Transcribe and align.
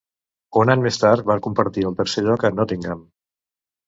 Un 0.59 0.69
any 0.73 0.79
més 0.85 0.95
tard 1.01 1.27
va 1.31 1.35
compartir 1.47 1.83
el 1.89 1.97
tercer 1.99 2.23
lloc 2.29 2.47
a 2.49 2.51
Nottingham. 2.61 3.05